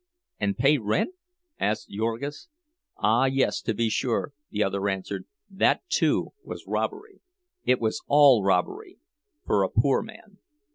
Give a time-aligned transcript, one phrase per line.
[0.39, 1.11] And pay rent?
[1.59, 2.47] asked Jurgis.
[2.97, 7.21] Ah, yes, to be sure, the other answered, that too was robbery.
[7.65, 8.97] It was all robbery,
[9.45, 10.39] for a poor man.